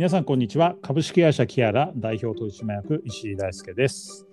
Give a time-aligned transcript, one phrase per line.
[0.00, 0.76] 皆さんこんにちは。
[0.80, 4.26] 株式会社キアラ代表取締役石井大輔です。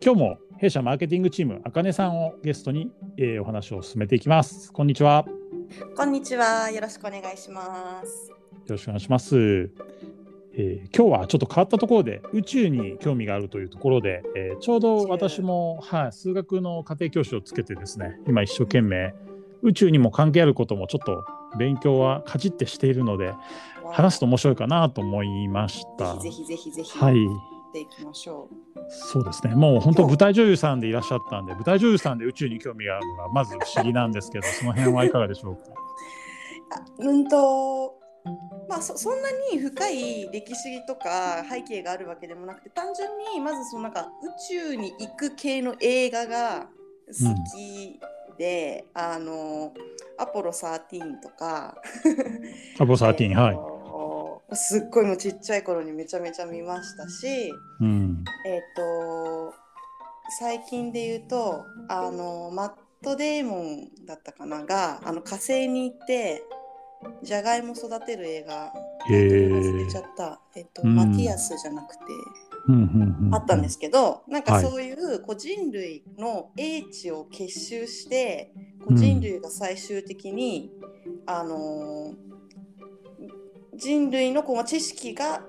[0.00, 4.72] 今日も弊社マーケティングチームあかねさんをゲストに、えー、お話を進めていきます。
[4.72, 5.24] こんにちは。
[5.96, 6.70] こんにちは。
[6.70, 8.30] よろしくお願いします。
[8.30, 8.36] よ
[8.68, 9.36] ろしくお願いします。
[10.54, 19.16] えー、今日はちょっと変わったところで宇宙に興味があるというところで、えー、ちょうど私も、はい、数学の家庭教師をつけてですね今一生懸命
[19.62, 21.24] 宇宙にも関係あることもちょっと
[21.56, 23.34] 勉強はかじってしているので
[23.92, 26.16] 話すと面白いかなと思いました。
[26.18, 27.14] ぜひぜひぜひはい
[27.72, 28.54] ていきましょう。
[28.88, 29.54] そうですね。
[29.54, 36.82] もう本当舞台女優さんでいらっしゃったんで、舞台女優さんで宇宙に興味があるのがまず不思議なんですけど、その辺はいかがでしょうか？
[36.98, 37.94] うんと、
[38.68, 44.04] まあそそんなに深い歴史とか背景があるわけでもなくて、単純にまずそのなんか宇
[44.48, 46.68] 宙に行く系の映画が
[47.08, 47.14] 好
[47.54, 48.17] きで、うん、
[48.94, 49.74] あの
[50.18, 51.76] アポロ13とか。
[52.78, 53.78] アポロ13、はい。
[54.54, 59.54] すっごいもうちっちゃい頃にめちゃめちゃ見ましたし、うん、えっ、と
[60.40, 66.42] 最近で言うとあのマット・デーモンだったかながあの火星に行って
[67.22, 68.72] じゃがいも育てる映画
[69.10, 72.02] 忘れちゃった、えっ、と、うん、マティアスじゃなくて、
[73.32, 80.70] あったんですけどなんかそういうこう人類の英知を結集して、こう人類が最終的に、
[81.26, 82.28] あのー
[83.78, 85.40] 人類のこう知識が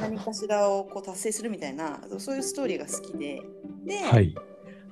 [0.00, 3.42] 何かしらをこう達成するみたいなそういうストーリーが好きで。
[3.84, 4.34] で、はい、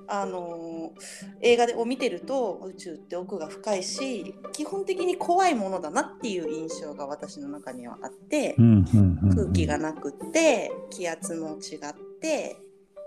[0.09, 0.93] あの
[1.41, 8.57] 映画でを見てると宇宙って奥が深いし基本的に怖いものだなっていう印象が私の中にはあって、
[9.35, 12.57] 空気がなくって気圧も違って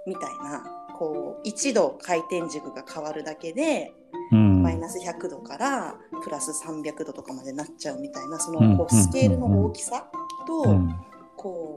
[0.06, 0.64] みたいな
[0.98, 3.94] こう一度回転軸が変わるだけで
[4.32, 10.08] マイナス100度からプラス300度とかまでなっちゃうみたいなそのこうスケールの大きさ
[10.48, 10.76] と
[11.36, 11.77] こ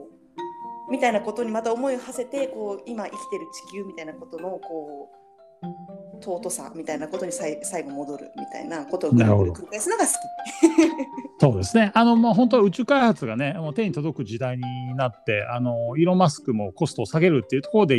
[0.91, 5.09] みたいなことにまた思いを馳せてこう今生きてる地球みたいなことのこ
[5.63, 10.15] う尊さみたいなことに最後戻るみたいなことを繰り返すのが好き。
[11.39, 11.91] そうですね。
[11.95, 14.63] あの、まあ、本当は宇宙開発がね、もう手に届く時代に
[14.95, 17.97] なって、あの、イーロン・マスクもコストを下げるっていうところで、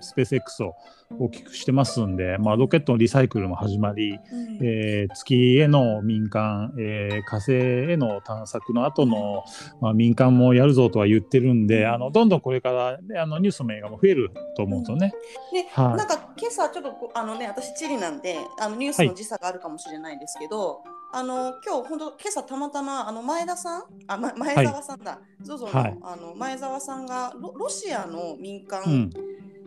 [0.00, 0.74] スペース X を
[1.18, 9.44] 大きくしてますんで、まあ、ロケットのリサイクルも始まり、うん、えー、月への民間、えー、火星への探索の後の、
[9.80, 15.14] まあ、民間もやるぞとは言ってるんで、あのどんどんこれからあのニュースの映画も増えると思うんですよね。
[15.52, 29.10] うん、で、はい、なんか今朝ちょっとあのね私地理なんであのニュースの時差があるかもしれないんですけど、はいあの今日本当今朝たまたまあの前田さんあ、ま、前澤さんだ、はい、ゾゾのはい、あの前澤さんがロロシアの民間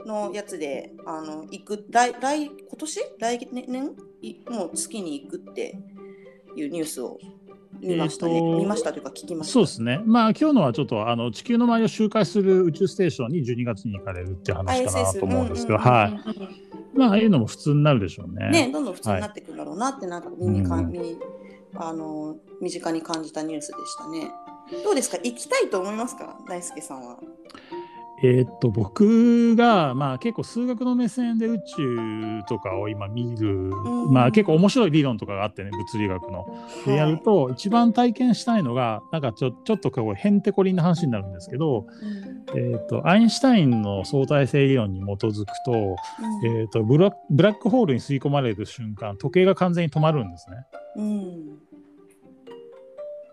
[0.05, 2.99] のやつで、うん、あの行く来来今年？
[3.19, 3.95] 来年？
[4.49, 5.79] もう月に行くって
[6.55, 7.17] いうニュースを
[7.81, 9.53] 見ましたね、えー、見ましたというか聞きました。
[9.53, 10.01] そうですね。
[10.05, 16.97] まあ今日のはちょっとあの地球の周りを周回する宇宙ステーションに12月に行かれるっていう話かなと思うんですけど、はい。
[16.97, 18.49] まあああいうのも普通になるでしょうね。
[18.49, 20.93] ねどんどん普通になっていくんだろうなって、なんか耳か、うん、
[21.75, 24.31] あの身近に感じたニュースでしたね。
[24.83, 25.17] どうですか？
[25.17, 26.37] 行きたいと思いますか？
[26.47, 27.17] 大輔さんは
[28.23, 33.71] えー、っと僕が、まあ、結構数学の目線で宇宙とかを今見る、
[34.11, 36.45] まあ、結構面白い理論とかがあってね物理学の。
[36.85, 41.87] でやると、一番体験したいのがなんかちょちょっとこうへんてこりんな話になるんですけど、
[42.55, 45.95] えー、っとアインシュタインの相対性理論に基づくと,、
[46.45, 50.57] えー、っとブラブラックホールに吸い込まれる瞬間時計が完全に止まるんですね。
[50.97, 51.71] うん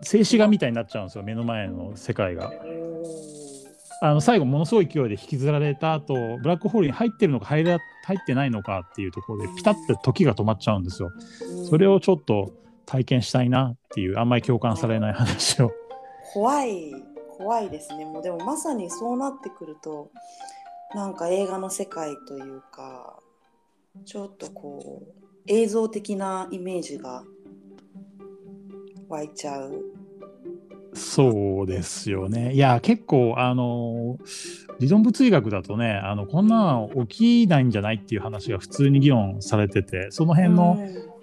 [0.01, 2.51] 静止画みたいになっちゃうんですよ目の前の世界が。
[4.01, 11.11] あの最後ものすごい勢いで引きずられた後ブラックホールに入ってるのか入ら入ってないのかっていうところでピタッて時が止まっちゃうんですよ。
[11.69, 12.53] それをちょっと
[12.85, 15.71] 体験したいなっていうあんまり共感されない話を。
[16.33, 16.93] 怖い
[17.37, 20.11] 怖いですねもうでもまさにそうなってくると
[20.93, 23.17] なんか映画の世界というか
[24.05, 25.13] ちょっとこう
[25.47, 27.23] 映像的なイメージが
[29.07, 29.83] 湧いちゃう
[30.99, 32.53] そうですよね。
[32.53, 34.17] いや、結構、あの、
[34.79, 40.77] 理論物理学だとね、あのこんなの起きないんじゃないっていう話が普通に議論されてて、その辺の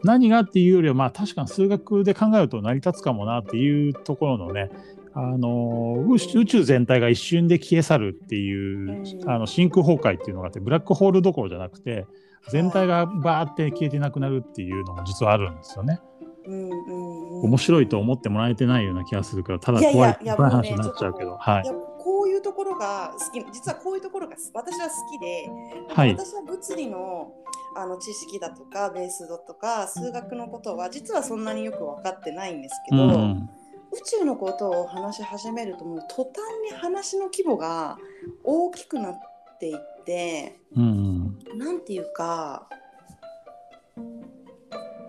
[0.05, 4.71] 何がっていうよりは、まあ確かに数学で考えると成り立つかもなっていうところのね、
[5.15, 12.07] あの宇宙全体が一瞬で消え去るっていう、あの真空崩壊っていうのがあってブラックホールどころじゃなくて
[12.51, 16.01] 全体がバーって消えてなくなるっていうのも実はあるんですよね。
[16.47, 22.37] うんうん面白いと思ってもらえてないような気がするからただ怖い怖い話になっちゃうけど、はい、こうい。
[22.39, 25.51] うところが好き実はこういうところが私は好きで、
[25.95, 27.33] はい、私は物理の
[27.77, 33.51] あの知識だとかベースだとか数学のことは実はそんなによく分かってないんですけど、うん、
[33.93, 37.99] 宇宙のことを話し始めるともう途端に話の規模が
[38.45, 39.19] 大きくなっ
[39.61, 42.67] ていって、うん、なんていうか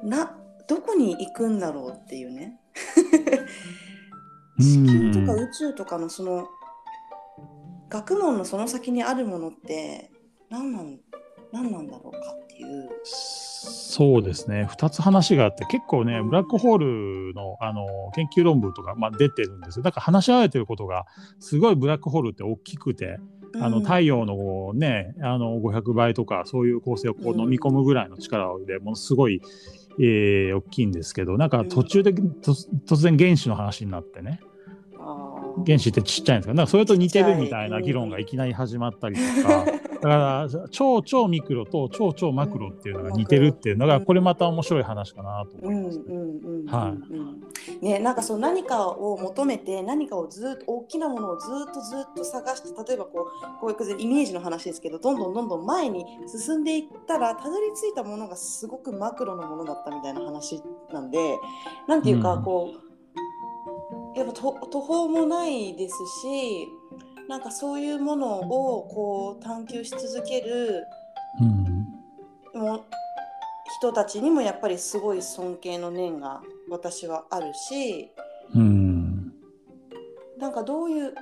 [0.04, 0.38] な
[0.68, 2.60] どこに行くんだろうっていうね。
[4.60, 6.48] 地球とか宇宙とかのその
[7.90, 10.12] 学問のその先にあるものって
[10.50, 11.00] 何なん
[11.54, 12.90] 何なんだろうかっていう。
[13.04, 14.68] そうですね。
[14.70, 19.84] 2つ話があって結構ねブラックホールのあの研究論文とか、まあ、出てるんですよ。
[19.84, 21.06] だから話し合われてることが
[21.40, 23.20] すごいブラックホールって大きくて。
[23.60, 29.42] あの太陽のね、あの500倍とかそういう構成をこう飲み込むぐらいの力でものすごい、
[30.00, 34.40] えー、大きいんですけどなんか途中で、突然原子の話になってね、
[35.66, 39.66] 原子ってちっちゃいんですかだからそれと似てるみたいな議論がいきなり始まったりとか、
[40.02, 46.00] だから超超ミクロと超超マクロっていうのが似てるっていうのがこれまた面白い話かなと思います、
[47.82, 48.00] ね。
[48.00, 60.62] なんかそう何かを求めて何かをずっと大きなものをずっとずっと探して例えばこうこういうイメージの話ですけどどんどんどんどん前に進んでいったらたどり着いたものがすごくマクロのものだったみたいな話
[60.92, 61.38] なんで
[61.88, 62.88] なんていうかこう、うん
[64.18, 64.52] やっぱ途
[64.82, 66.68] 方もないですし
[67.28, 70.86] なんかそういうものをこう探求し続ける、
[72.54, 72.86] うん、も
[73.80, 78.12] 人たちにもやっぱりすごい尊敬の念が私はあるし、
[78.56, 79.34] うん、
[80.38, 81.14] なんかどういう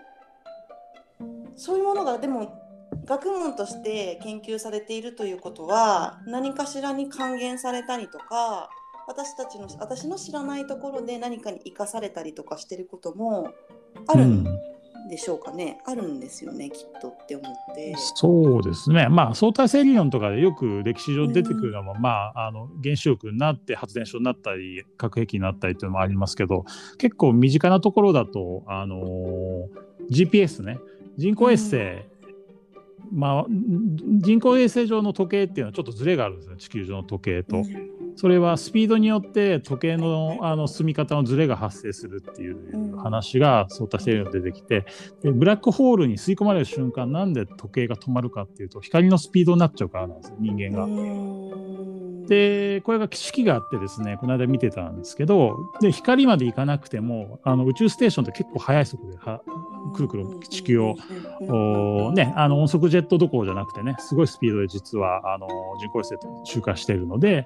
[1.55, 2.61] そういうものがでも
[3.05, 8.69] 学問として研究されているということは何かしらに還元されたりとか
[9.07, 13.49] 私たちの私の知らないところで何かに生かされたりとかしてることも
[14.07, 14.25] ある。
[14.25, 14.74] ん
[15.09, 17.95] でしょうかね、うん、あるんですよねきっとって思って。
[17.97, 19.07] そうですね。
[19.09, 26.65] まあ相対性理論とかでよく歴史上出てくるのは、うん、まああの原子力になって発電所になったり核兵器になったりっていうのもありますけど
[26.97, 29.67] 結構身近なところだとあのー、
[30.09, 30.79] GPS ね。
[31.17, 32.03] 人工衛星、うん。
[33.13, 37.63] まあ、人工衛星上の時計っていうのはちょっとずれがあるんですね地球上の時計と。
[38.15, 44.85] それはスピードによって時計のあの進み方のずれが発生するっていう話が相対性理論で出てきて
[45.21, 50.87] でブラックホールに吸い込まれる瞬間なんで時計が止まるかっていうと光のスピードになっちゃうからなんですよ人間が。
[52.27, 59.41] でこれが式があってですねこの間見てたんですけどで光まで行かなくてもあの宇宙ステーションって結構速い速度では
[59.93, 60.95] くるくる地球を、
[62.13, 65.47] ね、あの音速ジェットどころじゃなくてねすごいスピードで実はあの
[65.79, 67.45] 人工衛星と周回しているので、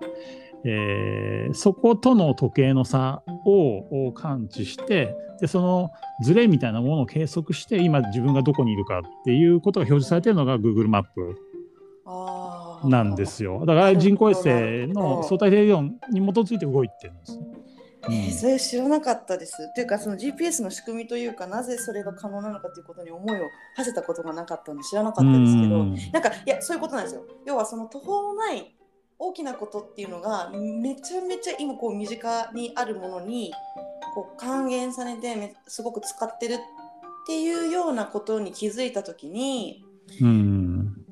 [0.65, 5.91] えー、そことの時計の差を感知してでその
[6.21, 11.35] ズレみたいなものを計測して今自分がどこにいるかっていうことが表示されているのが Google マップ
[12.87, 14.49] なんですよだから人工衛星
[14.87, 17.45] の相対性理論に基づいて動いてるんですね。
[18.03, 19.73] えー、それ知らなかったです。
[19.73, 23.43] というかその GPS の仕組みというかなぜそれが可能なのかということに思いを
[23.75, 25.83] 馳せたことがなかったんで知らなかったんですけど
[26.13, 27.25] なんかいやそういうことなんですよ。
[27.45, 28.73] 要はその途方もない
[29.21, 33.53] 大きなことっていうのがめちゃめちゃ今こう身近にあるものに
[34.15, 36.57] こう還元されてすごく使ってるっ
[37.27, 39.83] ていうようなことに気づいた時に、
[40.21, 41.05] うん、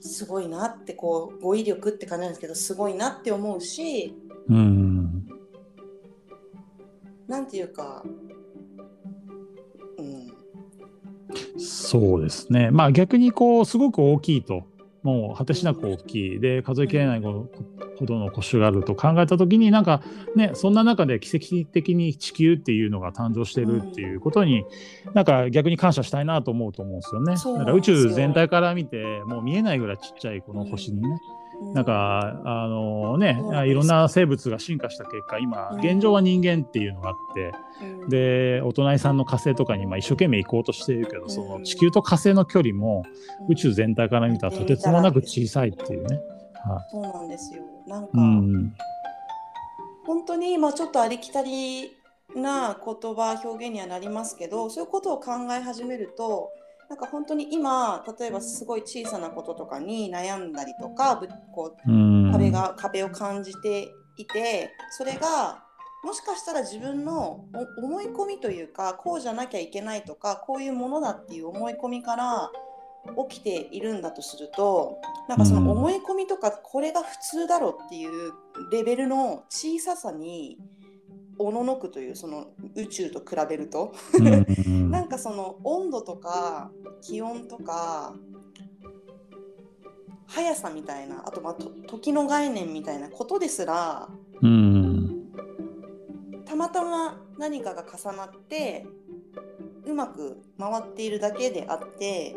[0.00, 4.12] すごいなってこう語彙力って感じなんですけどすごいなって思うし、
[4.48, 5.28] うん、
[7.28, 8.02] なんていうか、
[9.98, 10.32] うん、
[11.60, 12.72] そうですね。
[12.72, 14.64] まあ逆にこうすごく大きいと
[15.06, 16.40] もう果てしなく大きい。
[16.40, 17.48] で数えきれないほ
[18.02, 20.02] どの腰があると考えた時になんか
[20.34, 24.64] ねそんな中で奇跡的に地球っていうのが誕生してるっていうことに、
[25.14, 27.34] なんか逆に感謝したいなと思うと思うんですよね。
[27.34, 31.08] だから宇宙全体から見てもう見えないぐらいちっちゃいこの星にね、
[31.72, 37.52] なんかあのねいろんな生物が進化した結果今現状は人間っていうのがあって、
[38.08, 43.04] でお隣さんの火星とかにまあ一生懸命行こうとしているけどその地球と火星の距離も
[43.48, 46.20] 宇宙全体から見たらとてつもなく小さいっていうね。
[46.66, 47.62] はい、そうなんですよ。
[47.86, 48.74] なんか、うん、
[50.04, 51.96] 本当に今ちょっとありきたり
[52.34, 56.50] な言葉表現にはなりますけどそういうことを考え始めると
[56.88, 61.20] なんか本当に今例えばすごい小さなこととかに悩んだりとか
[61.52, 65.62] こう壁が壁を感じていてそれが
[66.04, 67.44] もしかしたら自分の
[67.82, 72.50] 思い込みというかこうじゃなきゃいけないとかこういうものだっていう思い込みから
[73.28, 78.32] 起きているんだとするとなんかその思い込みとかこれが普通だろうっていう
[78.70, 80.58] レベルの小ささに
[81.38, 83.92] おののくというその宇宙と比べると。
[84.90, 86.70] なんかその温度とか
[87.02, 88.14] 気温とか
[90.26, 91.54] 速さみたいなあとまあ
[91.86, 94.08] 時の概念みたいなことですら、
[96.44, 98.86] たままたま何かが重なって
[99.84, 102.34] うまく回っているだけであって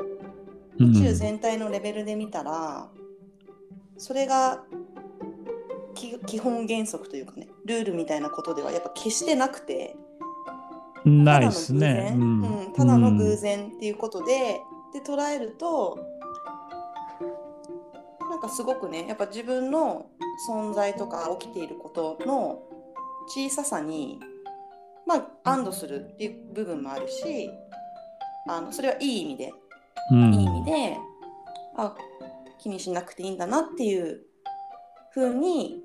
[0.78, 2.90] 宇宙全体のレベルで見たら、
[3.98, 4.64] それが
[6.26, 9.96] 基本原則というかねルールみたいなことではやっぱ決してなくて。
[11.06, 14.60] ないですね、うん、うん、ただの偶然っていうことで、
[14.92, 15.98] で捉えると
[18.30, 20.08] なんかすごくねやっぱ自分の
[20.50, 22.64] 存在とか起きていることの
[23.28, 24.20] 小ささに
[25.06, 27.50] まあ安堵するっていう部分もあるし
[28.48, 29.54] あのそれはいい意味で、
[30.12, 30.98] うん、いい意味で
[31.78, 31.96] あ
[32.60, 34.22] 気にしなくていいんだなっていう
[35.12, 35.84] ふうに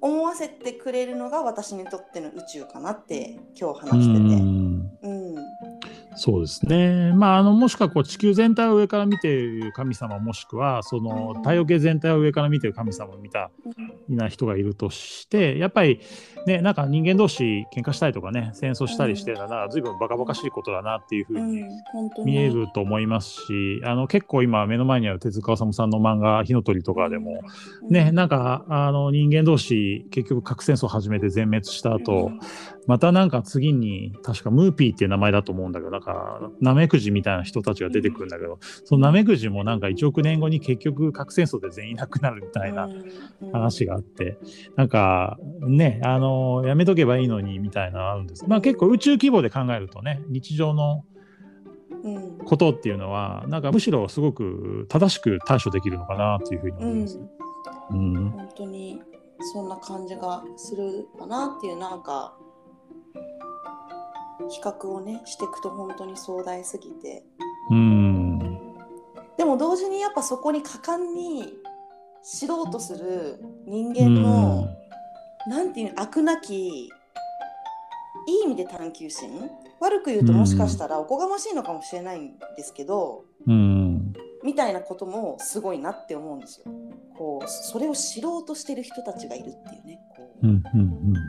[0.00, 4.53] 思わせてくれるのが私にとっての宇宙かなって今日話してて。
[6.24, 13.50] うんそうですね、まあ、あのもしくはこう地球全体を上から見ている神様もしくはその太陽系全体を上から見ている神様を見た
[14.08, 16.00] いな人がいるとしてやっぱり
[16.46, 21.64] ねなんか人間同士喧嘩したりとかね戦争したりしてるなら随分バカバカしいことだなっていうふうに
[22.24, 27.42] 見えると思いますし、あの結構今目の前にある手塚治虫さんの漫画「火の鳥」とかでも
[27.90, 32.30] ねなんかあの人間同士結局核戦争を始めて全滅した後
[32.86, 42.88] またなんか次に確かムーピーっていう名前だと思うんだけどなんかナメクジみたいな人たちが出てくるんだけどそのナメクジもなんか1億年後に結局核戦争で全員いなくなるみたいな
[43.52, 44.38] 話があって
[44.76, 48.44] なんかねあのやめとけばいいのにみたいなのあるんです。
[48.46, 51.04] まあ結構宇宙規模で考えるとね日常の
[52.44, 57.20] ことっていうのはなんかむしろすごく正しく対処できるのかなというふうに思います。
[57.90, 59.00] うん、うん、本当に
[59.52, 62.36] そんな感じがするかなっていうなんか
[64.50, 67.24] 比較をねしていくと本当に壮大すぎて。
[67.70, 68.38] うん。
[69.36, 71.54] でも同時にやっぱそこに果敢に
[72.22, 74.68] 知ろうとする人間の
[75.46, 76.90] 何て言うの飽くなきい
[78.26, 79.50] い意味で探求心？
[79.80, 86.72] 悪く言うともしかしたらおこがましいのかもしれないんですけど、みたいなこともすごいなって思うんですよ。
[87.18, 90.00] こうそれを知ろうとしてる人たちがいるっていうね。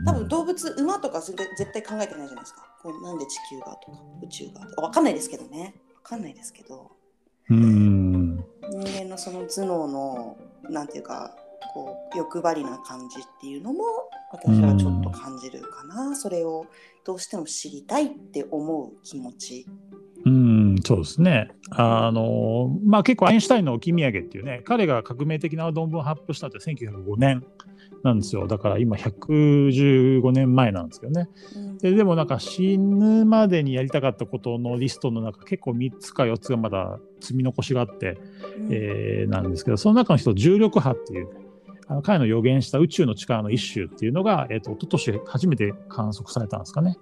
[0.04, 1.36] 多分動物馬とか絶
[1.72, 2.66] 対考えてないじゃないですか。
[2.82, 4.82] こうなんで地球がとか宇宙がとか。
[4.82, 5.74] 分かんないですけどね。
[5.96, 6.90] 分かんないですけど。
[7.48, 10.36] うん人間のその頭脳の
[10.68, 11.36] なんていうか
[11.72, 13.84] こう欲張りな感じっていうのも
[14.32, 16.16] 私はちょっと感じるかな。
[16.16, 16.66] それを
[17.04, 19.66] どうしても知りたいって思う気持ち。
[20.76, 21.50] うんそうですね。
[21.70, 27.44] あの、まあ、結構アインシュタインの置き土産っていうね彼が革命的な論文を発表したって1905年
[28.02, 28.46] なんですよ。
[28.46, 38.18] だから今115年前なんですけどね、うん、ででもなんか死ぬまでにやりたかったことのリストの中結構3つか4つがまだ積み残しがあって、
[38.58, 41.28] うん、えー、なんですけどその中の人重力波っていう
[41.88, 46.96] あの彼の予言した宇宙の力の一種っていうのが、えーと、と一昨年初めて観測されたんですかね。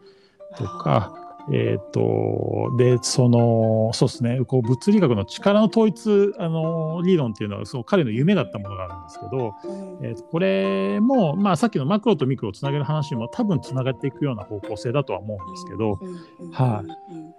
[0.57, 15.99] とか、えっ、ー、と、で、その、そうですね、こう物理学の力の統一あの理論っていうのは、そう彼の夢だったものがあるんですけど、うん、えーと、これも、まあ、さっきのマクロとミクロをつなげる話も多分つながっていくような方向性だとは思うんですけど、
[16.53, 16.83] は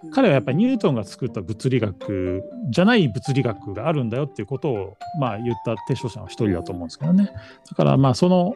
[0.07, 7.31] い、彼はやっぱりニュートンが作った物理学じゃない物理学があるんだよっていうことを、まあ、言った提唱者の一人だと思うんですけどね。
[7.69, 8.53] だからまあその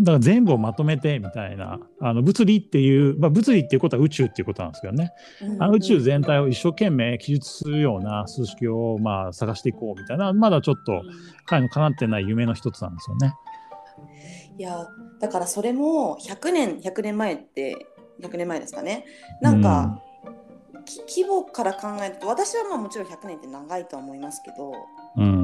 [0.00, 5.12] だから全部をまとめてみたいなあの物理っていう、まあ、物理っていうことは宇宙っていうことなんですけどね、
[5.58, 11.02] あの宇宙全体を一生懸命記述するような数式をまあ探していこうみたいなまだちょっと
[11.46, 13.34] 彼の叶ってない夢の一つなんですよね。
[14.58, 14.86] いや
[15.20, 17.86] だからそれも100年100年前って
[18.20, 19.04] 100年前ですかね。
[19.40, 24.72] なんか、うん、規模から考えると私はまあもちろん100年って長いとは思いますけど、
[25.16, 25.41] うん、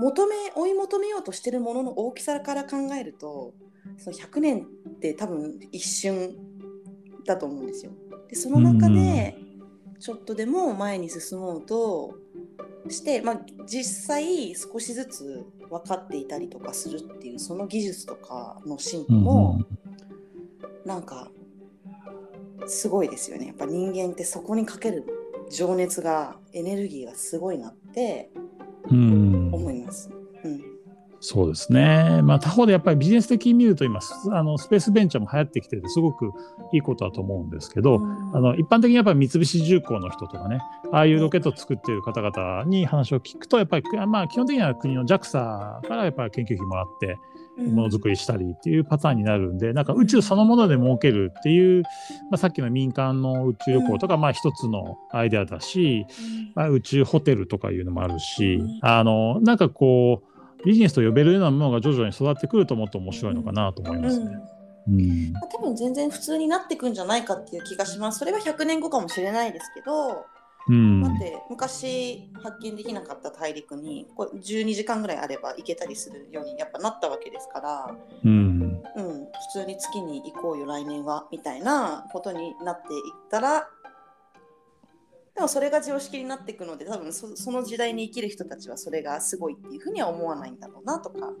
[0.00, 3.52] 求め追い求めようとしてるものの大きさから考えると
[3.98, 6.36] その100年って多分一瞬
[7.26, 7.92] だと思うんですよ。
[8.28, 9.36] でその中で
[9.98, 12.14] ちょっとでも前に進もうと
[12.88, 19.60] して、まあ、実際少しずつ分かっていたりとかするっていうその技術とかの進歩も、
[20.86, 21.28] なんか
[22.66, 23.48] すごいですよね。
[23.48, 25.04] やっぱ人間ってそこにかける
[25.50, 28.30] 情熱がエネルギーがすごいなって
[28.90, 29.29] 思い
[29.90, 30.10] ます。
[30.44, 30.80] うん
[31.22, 32.22] そうですね。
[32.22, 34.00] まあ、他方でやっぱりビジネス的に見ると今、
[34.32, 36.30] あのスペースベンチャーも流行ってきてて、すごく
[36.72, 40.60] いいことだと思うんですけど、うん、あの一般的にやっぱり三菱重工の人とかね、
[40.92, 47.18] ああいうロケットを作っている方々に話を聞くと、やっぱり、まあ、基本的には国の JAXA からやっぱり研究費もらって、
[47.60, 51.82] ものづくりしたりっていうパターンになるんで、なんか宇宙そのもので儲けるっていう、
[52.30, 56.06] まあ、さっきの民間の宇宙旅行とか、まあ一つのアイデアだし、
[56.54, 64.38] まあ、宇宙ホテルとかいうのもあるし、あの、なんかこう、ビジネスと呼べるようなものが徐々に育ってくるともっと面白いのかなと思いますね。
[64.88, 68.18] うん、多分全然普通になっていくんじゃないかっていう気がします。
[68.18, 70.24] それは100年後かもしれないですけど、
[70.70, 83.68] うん、だって昔発見できなかった大陸にこれ12時間ぐらいあれば行けたりするようにやっぱなったわけですから、うん、うん、普通に月に行こうよ来年はみたいなことになっていったら
[85.34, 91.32] でもそれが常識になっていくので多分そその時代に生きる人たちはそれがすごいっていうふうには思わないんだろうなとか。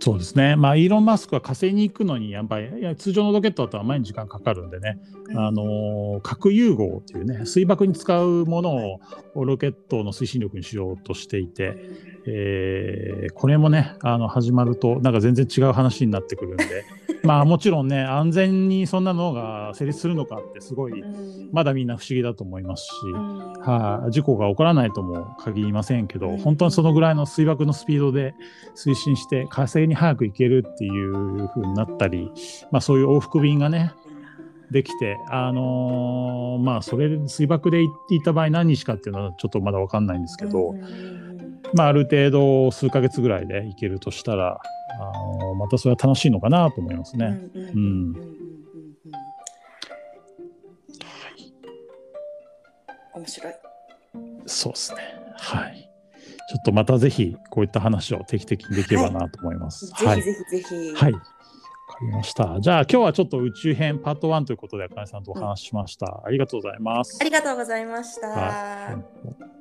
[0.00, 8.98] そうですね、まあ、イーロン・マスクは火星に行くのにやっぱり通常のロケットだとあまりに時間かかるんでね、うん、あの核融合っていうね水爆に使うもの
[9.34, 11.76] をロケットの推進力にしようとしていて、
[12.26, 16.84] えー、これもねあの始まるとなんか全然違う話になってくるんで
[17.24, 21.04] まあもちろんね安全にそんなのが成立するのかってすごい、
[21.52, 22.90] まだみんな不思議だと思いますし、
[23.60, 28.34] はあ、事故が起こらないとも限りませんけど、本当にそのぐらいの水爆のスピードで
[28.74, 32.30] 推進して火星に早く行けるっていう風になったり、
[32.70, 33.92] まあ、そういう往復便がね
[34.70, 40.74] できて、あのー、まあそれ水爆で行っていた場合何日かっていうのはちょっとまだ分かんないんですけど、
[41.74, 44.60] まあ、ある程度数ヶ月ぐらいで行けるとしたら
[44.98, 47.40] あのまたそれは楽しいのかなと思いますね。
[53.14, 53.52] 面白い。
[54.46, 54.98] そうですね。
[55.36, 55.90] はい。
[56.50, 59.92] ちょっとまたぜひこういった話を定期的にできればなと思います。
[59.94, 60.94] はい、ぜひぜひぜひ。
[60.94, 61.12] はい。
[61.12, 61.26] わか
[62.02, 62.58] りました。
[62.60, 66.26] じゃあ今日はちょっと宇宙編パート1ということで、あかねさんとお話ししました、うん。
[66.26, 67.18] ありがとうございます。
[67.20, 68.28] ありがとうございました。
[68.28, 69.59] はい